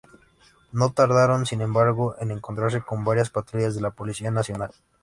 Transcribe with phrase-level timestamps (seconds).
[0.71, 4.71] No tardaron, sin embargo, en encontrarse con varias patrullas de la Policía Nacional.